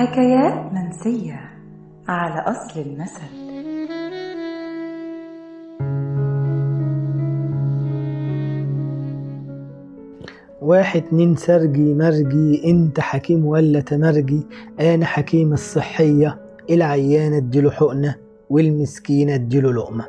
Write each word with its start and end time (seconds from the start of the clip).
حكايات 0.00 0.72
منسية 0.72 1.40
على 2.08 2.40
أصل 2.40 2.80
المثل. 2.80 3.50
واحد 10.62 11.02
اتنين 11.02 11.36
سرجي 11.36 11.94
مرجي 11.94 12.62
انت 12.70 13.00
حكيم 13.00 13.46
ولا 13.46 13.80
تمرجي؟ 13.80 14.46
أنا 14.80 15.06
حكيم 15.06 15.52
الصحية 15.52 16.38
العيانة 16.70 17.36
اديله 17.36 17.70
حقنة 17.70 18.14
والمسكينة 18.50 19.34
اديله 19.34 19.72
لقمة. 19.72 20.04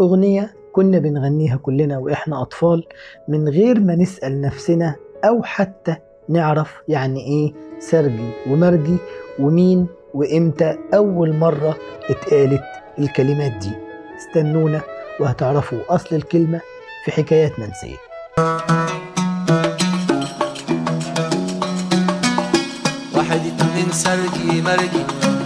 أغنية 0.00 0.54
كنا 0.72 0.98
بنغنيها 0.98 1.56
كلنا 1.56 1.98
وإحنا 1.98 2.42
أطفال 2.42 2.84
من 3.28 3.48
غير 3.48 3.80
ما 3.80 3.96
نسأل 3.96 4.40
نفسنا 4.40 4.96
أو 5.24 5.42
حتى 5.42 5.96
نعرف 6.28 6.82
يعني 6.88 7.20
إيه 7.20 7.69
سرجي 7.80 8.30
ومرجي 8.46 8.96
ومين 9.38 9.86
وإمتى 10.14 10.76
أول 10.94 11.32
مرة 11.36 11.76
اتقالت 12.10 12.62
الكلمات 12.98 13.52
دي؟ 13.52 13.70
استنونا 14.18 14.80
وهتعرفوا 15.20 15.78
أصل 15.94 16.16
الكلمة 16.16 16.60
في 17.04 17.10
حكايات 17.12 17.52
منسية. 17.58 17.96
واحد 23.14 23.40
اتنين 23.46 23.90
سرجي 23.92 24.62
مرجي 24.62 25.04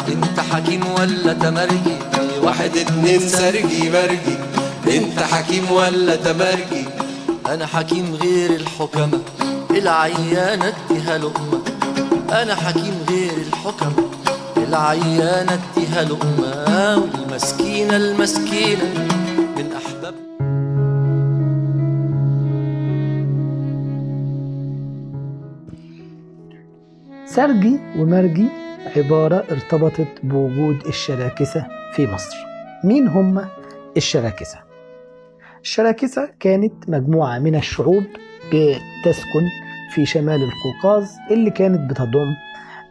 انت 0.09 0.41
حكيم 0.41 0.81
ولا 0.99 1.33
تمرجي؟ 1.33 1.97
واحد 2.43 2.77
اتنين 2.77 3.21
سرجي 3.21 3.91
مرجي 3.91 4.37
انت 4.99 5.19
حكيم 5.21 5.71
ولا 5.73 6.17
تمرجي؟ 6.17 6.85
أنا 7.47 7.67
حكيم 7.67 8.15
غير 8.23 8.51
الحكمة 8.51 9.19
العيانة 9.71 10.73
اديها 10.91 11.19
لقمة 11.19 11.64
أنا 12.33 12.55
حكيم 12.55 12.95
غير 13.11 13.33
الحكمة 13.49 14.11
العيانة 14.57 15.53
اديها 15.53 16.05
لقمة 16.05 16.97
والمسكينة 16.99 17.97
المسكينة 17.97 18.85
من 19.57 19.73
أحباب 19.73 20.15
سرجي 27.27 27.79
ومرجي 27.99 28.49
عبارة 28.97 29.45
ارتبطت 29.51 30.09
بوجود 30.23 30.87
الشراكسة 30.87 31.67
في 31.93 32.07
مصر 32.07 32.37
مين 32.85 33.09
هم 33.09 33.49
الشراكسة؟ 33.97 34.59
الشراكسة 35.63 36.29
كانت 36.41 36.89
مجموعة 36.89 37.39
من 37.39 37.55
الشعوب 37.55 38.05
بتسكن 38.47 39.45
في 39.95 40.07
شمال 40.07 40.43
القوقاز 40.43 41.17
اللي 41.31 41.51
كانت 41.51 41.91
بتضم 41.91 42.35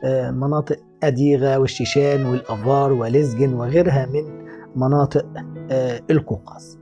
آه، 0.03 0.31
مناطق 0.31 0.77
أديغة 1.03 1.57
والشيشان 1.57 2.25
والأفار 2.25 2.93
ولزجن 2.93 3.53
وغيرها 3.53 4.05
من 4.05 4.45
مناطق 4.75 5.25
آه، 5.71 6.01
القوقاز. 6.11 6.79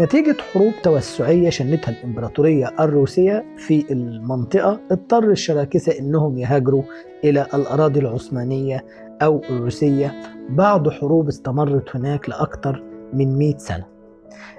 نتيجة 0.00 0.36
حروب 0.52 0.72
توسعية 0.82 1.50
شنتها 1.50 1.90
الإمبراطورية 1.92 2.74
الروسية 2.80 3.44
في 3.56 3.92
المنطقة 3.92 4.80
اضطر 4.90 5.30
الشراكسة 5.30 5.98
إنهم 5.98 6.38
يهاجروا 6.38 6.82
إلى 7.24 7.46
الأراضي 7.54 8.00
العثمانية 8.00 8.84
أو 9.22 9.42
الروسية. 9.50 10.20
بعد 10.50 10.88
حروب 10.88 11.28
استمرت 11.28 11.96
هناك 11.96 12.28
لأكثر 12.28 12.82
من 13.12 13.38
100 13.38 13.56
سنة. 13.56 13.84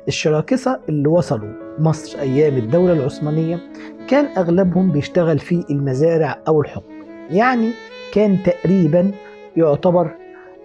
الشراكسة 0.08 0.80
اللي 0.90 1.08
وصلوا 1.08 1.71
مصر 1.80 2.20
أيام 2.20 2.58
الدولة 2.58 2.94
العثمانية 2.94 3.60
كان 4.08 4.26
أغلبهم 4.38 4.92
بيشتغل 4.92 5.40
في 5.40 5.66
المزارع 5.70 6.40
أو 6.48 6.62
الحقل 6.62 6.84
يعني 7.30 7.72
كان 8.14 8.38
تقريبا 8.44 9.12
يعتبر 9.58 10.16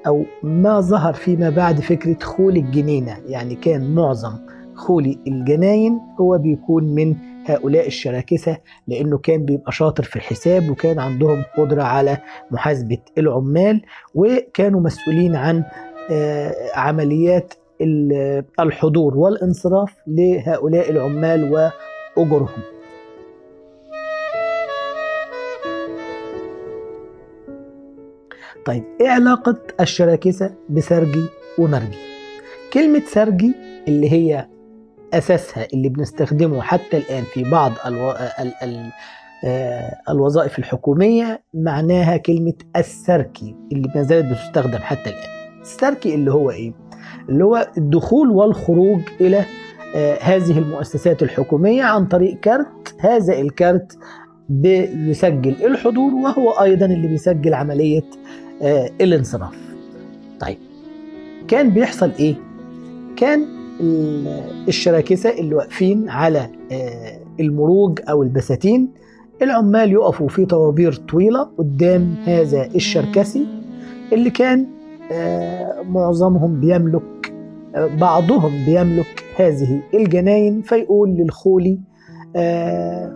أو 0.07 0.25
ما 0.43 0.81
ظهر 0.81 1.15
فيما 1.15 1.51
بعد 1.51 1.81
فكرة 1.81 2.17
خول 2.23 2.57
الجنينة. 2.57 3.17
يعني 3.27 3.55
كان 3.55 3.95
معظم 3.95 4.33
خولي 4.75 5.19
الجناين 5.27 6.01
هو 6.21 6.39
بيكون 6.39 6.85
من 6.85 7.15
هؤلاء 7.47 7.87
الشراكسة 7.87 8.57
لأنه 8.89 9.19
كان 9.19 9.45
بيبقى 9.45 9.73
شاطر 9.73 10.03
في 10.03 10.17
الحساب 10.17 10.71
وكان 10.71 10.99
عندهم 10.99 11.43
قدرة 11.59 11.83
على 11.83 12.19
محاسبة 12.51 12.99
العمال 13.19 13.83
وكانوا 14.15 14.81
مسؤولين 14.81 15.37
عن 15.37 15.65
آه، 16.11 16.55
عمليات 16.75 17.55
الحضور 18.61 19.17
والانصراف 19.17 19.95
لهؤلاء 20.07 20.91
العمال 20.91 21.71
وأجورهم 22.17 22.63
طيب 28.67 28.85
إيه 29.01 29.09
علاقة 29.09 29.57
الشراكسة 29.81 30.55
بسرجي 30.71 31.25
ومرجي؟ 31.59 31.99
كلمة 32.73 33.03
سرجي 33.07 33.55
اللي 33.89 34.13
هي 34.13 34.49
أساسها 35.15 35.67
اللي 35.75 35.89
بنستخدمه 35.89 36.63
حتى 36.63 36.97
الآن 36.97 37.23
في 37.25 37.51
بعض 37.51 37.73
ألو... 37.87 38.11
ال... 38.11 38.53
ال... 38.63 38.91
آه، 39.45 39.91
الوظائف 40.09 40.59
الحكومية 40.59 41.43
معناها 41.55 42.17
كلمة 42.17 42.55
السركي 42.77 43.57
اللي 43.73 43.93
ما 43.95 44.03
زالت 44.03 44.33
بتستخدم 44.33 44.79
حتى 44.79 45.11
الآن 45.11 45.61
السركي 45.61 46.15
اللي 46.15 46.33
هو 46.33 46.51
إيه؟ 46.51 46.73
اللي 47.29 47.45
هو 47.45 47.69
الدخول 47.79 48.31
والخروج 48.31 49.01
إلى 49.21 49.45
آه، 49.97 50.19
هذه 50.21 50.59
المؤسسات 50.59 51.23
الحكومية 51.23 51.83
عن 51.83 52.07
طريق 52.07 52.41
كارت. 52.41 52.67
هذا 52.99 53.41
الكارت 53.41 53.99
بيسجل 54.49 55.55
الحضور 55.65 56.15
وهو 56.15 56.51
أيضا 56.51 56.87
اللي 56.87 57.09
بيسجل 57.09 57.55
عملية 57.55 58.03
آه، 58.63 58.91
الانصراف. 59.01 59.55
طيب 60.41 60.59
كان 61.49 61.71
بيحصل 61.71 62.11
إيه؟ 62.21 62.35
كان 63.17 63.45
ال- 63.81 64.43
الشراكسة 64.69 65.31
اللي 65.31 65.55
واقفين 65.55 66.09
على 66.09 66.51
آه، 66.73 67.19
المروج 67.41 67.99
أو 68.11 68.23
البساتين 68.23 68.89
العمال 69.43 69.93
يقفوا 69.93 70.29
في 70.29 70.47
طوابير 70.47 70.93
طويلة 70.93 71.43
قدام 71.59 72.15
هذا 72.25 72.67
الشركسي 72.75 73.47
اللي 74.13 74.31
كان 74.31 74.67
معظمهم 75.83 76.61
بيملك 76.61 77.33
آه، 77.75 77.87
بعضهم 78.01 78.53
بيملك 78.67 79.25
هذه 79.37 79.83
الجناين 79.95 80.63
فيقول 80.63 81.11
للخولي 81.11 81.81
آه، 82.37 83.13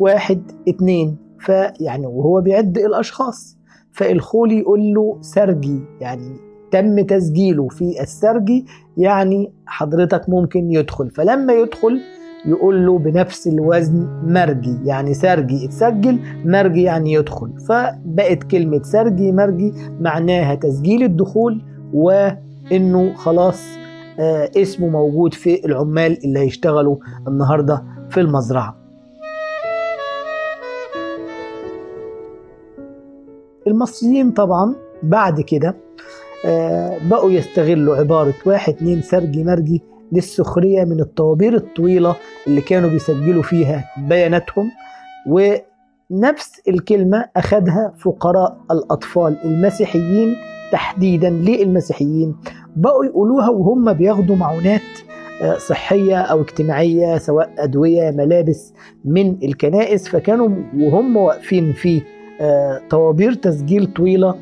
واحد 0.00 0.42
اتنين. 0.68 1.16
فيعني 1.38 2.06
وهو 2.06 2.40
بيعد 2.40 2.78
الأشخاص. 2.78 3.58
فالخولي 3.92 4.58
يقول 4.58 4.80
له 4.94 5.18
سرجي 5.20 5.80
يعني 6.00 6.36
تم 6.70 7.00
تسجيله 7.00 7.68
في 7.68 8.02
السرجي 8.02 8.66
يعني 8.96 9.52
حضرتك 9.66 10.28
ممكن 10.28 10.70
يدخل. 10.70 11.10
فلما 11.10 11.52
يدخل 11.52 12.00
يقول 12.46 12.86
له 12.86 12.98
بنفس 12.98 13.46
الوزن 13.46 14.08
مرجي 14.26 14.78
يعني 14.84 15.14
سرجي 15.14 15.64
اتسجل 15.66 16.18
مرجي 16.44 16.82
يعني 16.82 17.12
يدخل. 17.12 17.60
فبقت 17.68 18.42
كلمة 18.42 18.82
سرجي 18.82 19.32
مرجي 19.32 19.72
معناها 20.00 20.54
تسجيل 20.54 21.02
الدخول 21.02 21.62
وإنه 21.92 23.14
خلاص 23.14 23.60
آه، 24.18 24.50
اسمه 24.56 24.88
موجود 24.88 25.34
في 25.34 25.66
العمال 25.66 26.24
اللي 26.24 26.38
هيشتغلوا 26.38 26.96
النهارده 27.28 27.82
في 28.10 28.20
المزرعة. 28.20 28.76
المصريين 33.66 34.30
طبعا 34.30 34.74
بعد 35.02 35.40
كده 35.40 35.76
آه، 36.46 36.96
بقوا 37.10 37.30
يستغلوا 37.30 37.96
عبارة 37.96 38.34
واحد 38.46 38.72
اتنين 38.74 39.02
سرجي 39.02 39.44
مرجي 39.44 39.82
للسخرية 40.12 40.84
من 40.84 41.00
الطوابير 41.00 41.54
الطويلة 41.54 42.16
اللي 42.46 42.60
كانوا 42.60 42.90
بيسجلوا 42.90 43.42
فيها 43.42 43.84
بياناتهم 44.08 44.70
ونفس 45.28 46.60
الكلمة 46.68 47.24
أخذها 47.36 47.92
فقراء 47.98 48.56
الأطفال 48.70 49.36
المسيحيين 49.44 50.36
تحديدا 50.72 51.30
للمسيحيين. 51.30 52.36
بقوا 52.76 53.04
يقولوها 53.04 53.48
وهم 53.48 53.92
بياخدوا 53.92 54.36
معونات 54.36 54.80
آه، 55.42 55.54
صحية 55.58 56.16
أو 56.16 56.40
اجتماعية 56.40 57.18
سواء 57.18 57.50
أدوية 57.58 58.10
ملابس 58.10 58.72
من 59.04 59.36
الكنائس. 59.42 60.08
فكانوا 60.08 60.48
وهم 60.78 61.16
واقفين 61.16 61.72
في 61.72 62.02
آه، 62.40 62.80
طوابير 62.90 63.32
تسجيل 63.34 63.86
طويلة 63.92 64.34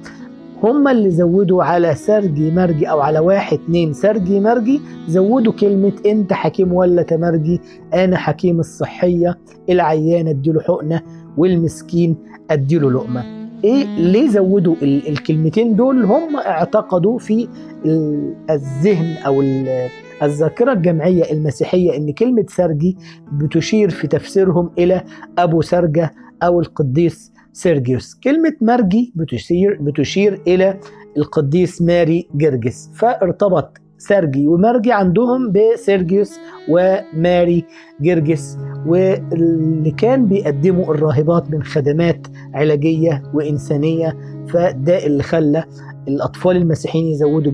هم 0.62 0.88
اللي 0.88 1.10
زودوا 1.10 1.64
على 1.64 1.94
سرجي 1.94 2.50
مرجي 2.50 2.86
أو 2.90 3.00
على 3.00 3.18
واحد 3.18 3.58
اتنين. 3.58 3.92
سرجي 3.92 4.40
مرجي 4.40 4.80
زودوا 5.08 5.52
كلمة 5.52 5.92
إنت 6.06 6.32
حكيم 6.32 6.72
ولا 6.72 7.02
تمرجي؟ 7.02 7.60
أنا 7.94 8.16
حكيم 8.16 8.60
الصحية. 8.60 9.38
العيان 9.70 10.28
أديله 10.28 10.60
حقنة 10.60 11.00
والمسكين 11.36 12.16
أديله 12.50 12.90
لقمة. 12.90 13.24
إيه 13.64 13.84
ليه 13.98 14.28
زودوا 14.28 14.74
ال- 14.82 15.08
الكلمتين 15.08 15.76
دول؟ 15.76 16.04
هم 16.04 16.36
اعتقدوا 16.36 17.18
في 17.18 17.48
ال- 17.86 18.34
الذهن 18.50 19.16
أو 19.26 19.42
ال- 19.42 19.88
الذاكرة 20.22 20.72
الجمعية 20.72 21.32
المسيحية 21.32 21.96
إن 21.96 22.12
كلمة 22.12 22.44
سرجي 22.48 22.96
بتشير 23.32 23.90
في 23.90 24.06
تفسيرهم 24.06 24.70
إلى 24.78 25.02
أبو 25.38 25.60
سرجة 25.60 26.12
أو 26.42 26.60
القديس 26.60 27.32
سيرجيوس. 27.54 28.14
كلمة 28.14 28.52
مرجي 28.60 29.12
بتشير, 29.16 29.78
بتشير 29.80 30.40
إلى 30.46 30.80
القديس 31.16 31.82
ماري 31.82 32.28
جرجس. 32.34 32.90
فارتبط 32.94 33.78
سيرجي 33.98 34.46
ومرجي 34.46 34.92
عندهم 34.92 35.52
بسيرجيوس 35.52 36.38
وماري 36.68 37.64
جرجس 38.00 38.58
واللي 38.86 39.90
كان 39.90 40.26
بيقدموا 40.26 40.94
الراهبات 40.94 41.50
من 41.50 41.62
خدمات 41.62 42.26
علاجية 42.54 43.22
وإنسانية 43.34 44.16
فده 44.48 45.06
اللي 45.06 45.22
خلى 45.22 45.64
الأطفال 46.08 46.56
المسيحيين 46.56 47.06
يزودوا 47.06 47.52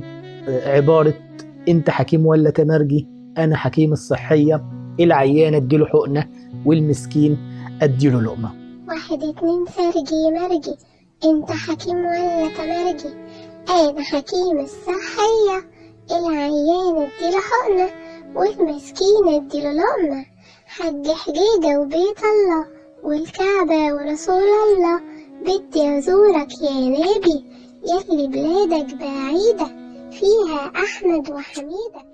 عبارة 0.49 1.15
أنت 1.69 1.91
حكيم 1.91 2.27
ولا 2.27 2.51
تمرجي 2.51 3.09
أنا 3.39 3.57
حكيم 3.57 3.93
الصحية. 3.93 4.65
العيان 5.01 5.55
اديله 5.55 5.87
حقنة 5.87 6.25
والمسكين 6.65 7.37
اديله 7.83 8.23
لقمة. 8.23 8.60
واحد 8.91 9.25
اتنين 9.25 9.67
سرجي 9.67 10.31
مرجي 10.31 10.77
انت 11.25 11.51
حكيم 11.51 11.97
ولا 11.97 12.49
تمرجي 12.49 13.15
أنا 13.71 14.03
حكيم 14.03 14.59
الصحية؟ 14.61 15.71
العيان 16.11 16.97
اديله 16.97 17.41
حقنة 17.41 17.91
والمسكين 18.35 19.29
اديله 19.29 19.73
لقمة. 19.73 20.25
حج 20.67 21.11
حجيجة 21.11 21.81
وبيت 21.81 22.19
الله 22.25 22.67
والكعبة 23.03 23.95
ورسول 23.95 24.43
الله. 24.43 25.01
بدي 25.41 25.99
أزورك 25.99 26.63
يا 26.63 26.71
نبي 26.71 27.45
يلي 27.91 28.27
بلادك 28.29 28.95
بعيدة 28.95 29.67
فيها 30.11 30.73
أحمد 30.77 31.31
وحميدة. 31.31 32.11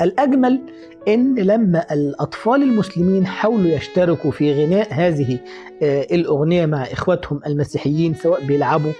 الأجمل 0.00 0.72
إن 1.08 1.34
لما 1.34 1.92
الأطفال 1.92 2.62
المسلمين 2.62 3.26
حاولوا 3.26 3.70
يشتركوا 3.70 4.30
في 4.30 4.52
غناء 4.64 4.88
هذه 4.94 5.38
الأغنية 5.82 6.66
مع 6.66 6.82
إخواتهم 6.82 7.40
المسيحيين 7.46 8.14
سواء 8.14 8.46
بيلعبوا 8.46 8.92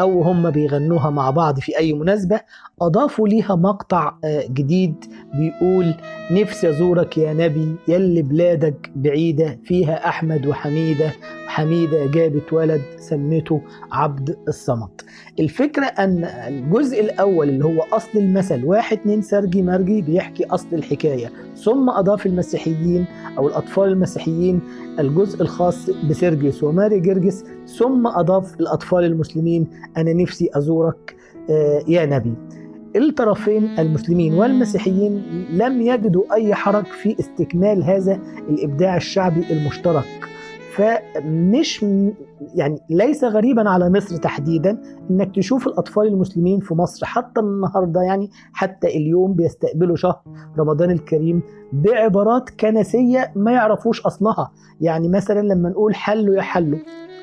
أو 0.00 0.22
هم 0.22 0.50
بيغنوها 0.50 1.10
مع 1.10 1.30
بعض 1.30 1.60
في 1.60 1.78
أي 1.78 1.92
مناسبة 1.92 2.40
أضافوا 2.82 3.28
ليها 3.28 3.54
مقطع 3.54 4.14
جديد 4.50 4.94
بيقول 5.34 5.94
نفسي 6.30 6.70
أزورك 6.70 7.18
يا 7.18 7.32
نبي 7.32 7.76
يلي 7.88 8.22
بلادك 8.22 8.90
بعيدة 8.96 9.58
فيها 9.64 10.08
أحمد 10.08 10.46
وحميدة 10.46 11.10
حميدة 11.46 12.06
جابت 12.06 12.52
ولد 12.52 12.82
سمته 12.98 13.60
عبد 13.92 14.36
الصمد. 14.48 15.00
الفكرة 15.40 15.84
أن 15.84 16.24
الجزء 16.24 17.00
الأول 17.00 17.48
اللي 17.48 17.64
هو 17.64 17.82
أصل 17.92 18.18
المثل 18.18 18.64
واحد 18.64 18.98
اتنين 18.98 19.22
سرجي 19.22 19.62
مرجي 19.62 20.02
بيحكي 20.02 20.44
أصل 20.44 20.66
الحكاية. 20.72 21.30
ثم 21.56 21.90
أضاف 21.90 22.26
المسيحيين 22.26 23.06
أو 23.38 23.48
الأطفال 23.48 23.88
المسيحيين 23.88 24.60
الجزء 24.98 25.42
الخاص 25.42 25.90
بسيرجيوس 25.90 26.62
وماري 26.62 27.00
جرجس 27.00 27.44
ثم 27.78 28.06
أضاف 28.06 28.60
الأطفال 28.60 29.04
المسلمين 29.04 29.66
أنا 29.96 30.12
نفسي 30.12 30.50
أزورك 30.54 31.16
يا 31.88 32.06
نبي. 32.06 32.34
الطرفين 32.96 33.78
المسلمين 33.78 34.34
والمسيحيين 34.34 35.22
لم 35.50 35.80
يجدوا 35.80 36.34
أي 36.34 36.54
حرج 36.54 36.84
في 36.84 37.16
استكمال 37.20 37.82
هذا 37.82 38.18
الإبداع 38.48 38.96
الشعبي 38.96 39.44
المشترك. 39.50 40.28
فمش 40.74 41.82
يعني 42.54 42.78
ليس 42.90 43.24
غريبا 43.24 43.70
على 43.70 43.90
مصر 43.90 44.16
تحديدا 44.16 44.78
إنك 45.10 45.36
تشوف 45.36 45.66
الأطفال 45.66 46.06
المسلمين 46.06 46.60
في 46.60 46.74
مصر 46.74 47.06
حتى 47.06 47.40
النهارده 47.40 48.00
يعني 48.02 48.30
حتى 48.52 48.86
اليوم 48.86 49.34
بيستقبلوا 49.34 49.96
شهر 49.96 50.20
رمضان 50.58 50.90
الكريم 50.90 51.42
بعبارات 51.72 52.50
كنسية 52.50 53.32
ما 53.36 53.52
يعرفوش 53.52 54.00
أصلها. 54.06 54.50
يعني 54.80 55.08
مثلا 55.08 55.40
لما 55.40 55.68
نقول 55.68 55.94
حلوا 55.94 56.34
يحلوا 56.36 56.78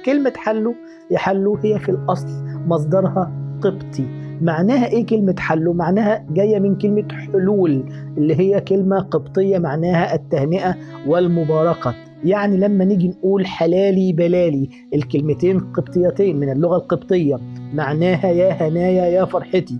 كلمة 0.05 0.33
حلوا 0.35 0.73
يحلوا 1.11 1.57
هي 1.63 1.79
في 1.79 1.89
الأصل 1.89 2.27
مصدرها 2.67 3.31
قبطي. 3.61 4.05
معناها 4.41 4.85
إيه 4.87 5.05
كلمة 5.05 5.35
حلو؟ 5.39 5.73
معناها 5.73 6.25
جاية 6.29 6.59
من 6.59 6.77
كلمة 6.77 7.07
حلول 7.11 7.83
اللي 8.17 8.35
هي 8.39 8.61
كلمة 8.61 8.99
قبطية 8.99 9.57
معناها 9.57 10.15
التهنئة 10.15 10.75
والمباركة. 11.07 12.10
يعني 12.25 12.57
لما 12.57 12.85
نيجي 12.85 13.07
نقول 13.07 13.45
حلالي 13.45 14.13
بلالي 14.13 14.69
الكلمتين 14.93 15.59
قبطيتين 15.59 16.39
من 16.39 16.51
اللغة 16.51 16.77
القبطية 16.77 17.35
معناها 17.73 18.25
يا 18.31 18.51
هنايا 18.51 19.05
يا 19.05 19.25
فرحتي. 19.25 19.79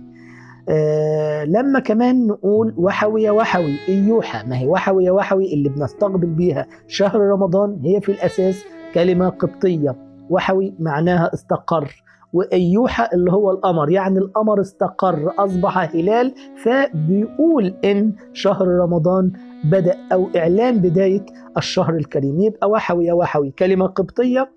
آه 0.68 1.44
لما 1.44 1.78
كمان 1.80 2.26
نقول 2.26 2.74
وحوي 2.76 3.22
يا 3.22 3.30
وحوي 3.30 3.74
إيوحة 3.88 4.46
ما 4.46 4.58
هي 4.58 4.66
وحوي 4.66 5.04
يا 5.04 5.12
وحوي 5.12 5.54
اللي 5.54 5.68
بنستقبل 5.68 6.26
بيها. 6.26 6.66
شهر 6.88 7.20
رمضان 7.20 7.78
هي 7.84 8.00
في 8.00 8.12
الأساس 8.12 8.64
كلمة 8.94 9.28
قبطية. 9.28 9.96
وحوي 10.30 10.74
معناها 10.78 11.30
استقر. 11.34 12.02
وأيوحة 12.32 13.08
اللي 13.14 13.32
هو 13.32 13.50
القمر 13.50 13.90
يعني 13.90 14.18
القمر 14.18 14.60
استقر 14.60 15.34
أصبح 15.38 15.78
هلال. 15.78 16.34
فبيقول 16.64 17.74
إن 17.84 18.12
شهر 18.32 18.66
رمضان 18.68 19.32
بدأ 19.64 19.96
أو 20.12 20.28
إعلان 20.36 20.78
بداية 20.78 21.24
الشهر 21.56 21.94
الكريم. 21.94 22.40
يبقى 22.40 22.70
وحوي 22.70 23.06
يا 23.06 23.12
وحوي 23.12 23.50
كلمة 23.50 23.86
قبطية. 23.86 24.50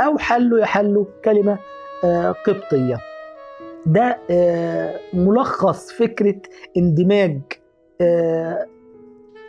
أو 0.00 0.18
حلو 0.18 0.56
يا 0.56 0.64
حلو 0.64 1.06
كلمة 1.24 1.58
آه 2.04 2.32
قبطية. 2.46 2.98
ده 3.86 4.18
آه 4.30 4.94
ملخص 5.14 5.92
فكرة 5.92 6.36
اندماج 6.76 7.40
آه 8.00 8.66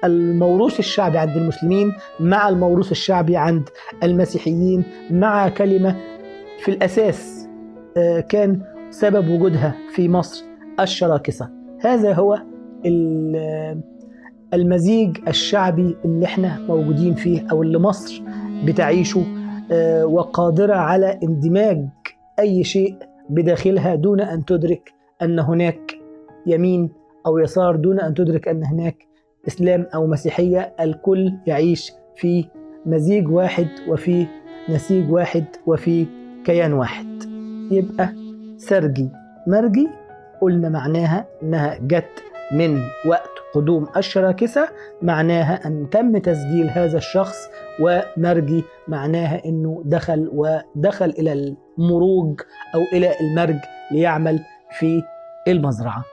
الموروث 0.03 0.79
الشعبي 0.79 1.17
عند 1.17 1.37
المسلمين 1.37 1.93
مع 2.19 2.49
الموروث 2.49 2.91
الشعبي 2.91 3.37
عند 3.37 3.69
المسيحيين 4.03 4.83
مع 5.11 5.49
كلمة 5.49 5.95
في 6.59 6.71
الأساس. 6.71 7.42
كان 8.29 8.61
سبب 8.89 9.29
وجودها 9.29 9.75
في 9.95 10.09
مصر 10.09 10.45
الشراكسة. 10.79 11.49
هذا 11.79 12.13
هو 12.13 12.41
المزيج 14.53 15.17
الشعبي 15.27 15.95
اللي 16.05 16.25
إحنا 16.25 16.59
موجودين 16.67 17.13
فيه 17.15 17.47
أو 17.51 17.63
اللي 17.63 17.79
مصر 17.79 18.23
بتعيشه 18.65 19.23
وقادرة 20.03 20.75
على 20.75 21.19
اندماج 21.23 21.87
أي 22.39 22.63
شيء 22.63 22.95
بداخلها 23.29 23.95
دون 23.95 24.21
أن 24.21 24.45
تدرك 24.45 24.93
أن 25.21 25.39
هناك 25.39 25.91
يمين 26.45 26.89
أو 27.25 27.37
يسار 27.37 27.75
دون 27.75 27.99
أن 27.99 28.13
تدرك 28.13 28.47
أن 28.47 28.63
هناك 28.65 29.07
إسلام 29.47 29.87
أو 29.95 30.07
مسيحية. 30.07 30.73
الكل 30.79 31.33
يعيش 31.47 31.91
في 32.15 32.45
مزيج 32.85 33.27
واحد 33.27 33.67
وفي 33.87 34.25
نسيج 34.69 35.11
واحد 35.11 35.45
وفي 35.67 36.05
كيان 36.45 36.73
واحد. 36.73 37.12
يبقى 37.77 38.13
سرجي. 38.57 39.09
مرجي 39.47 39.89
قلنا 40.41 40.69
معناها 40.69 41.25
إنها 41.43 41.77
جت 41.81 42.23
من 42.51 42.81
وقت 43.07 43.29
قدوم 43.53 43.87
الشراكسة 43.97 44.67
معناها 45.01 45.67
أن 45.67 45.89
تم 45.89 46.17
تسجيل 46.17 46.69
هذا 46.69 46.97
الشخص 46.97 47.49
ومرجي 47.81 48.63
معناها 48.87 49.45
أنه 49.45 49.81
دخل 49.85 50.29
ودخل 50.33 51.09
إلى 51.09 51.33
المروج 51.33 52.41
أو 52.75 52.81
إلى 52.93 53.11
المرج 53.21 53.59
ليعمل 53.91 54.39
في 54.79 55.03
المزرعة. 55.47 56.03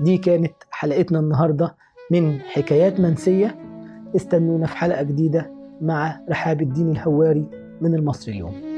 دي 0.00 0.18
كانت 0.18 0.52
حلقتنا 0.70 1.18
النهاردة 1.18 1.74
من 2.10 2.40
حكايات 2.40 3.00
منسية. 3.00 3.54
استنونا 4.16 4.66
في 4.66 4.76
حلقة 4.76 5.02
جديدة 5.02 5.50
مع 5.80 6.20
رحاب 6.30 6.62
الدين 6.62 6.90
الهواري 6.90 7.46
من 7.80 7.94
المصري 7.94 8.32
اليوم. 8.34 8.75